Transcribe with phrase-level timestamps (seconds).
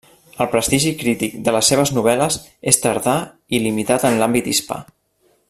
[0.43, 2.39] El prestigi crític de les seves novel·les
[2.73, 3.15] és tardà
[3.57, 4.81] i limitat en l'àmbit hispà.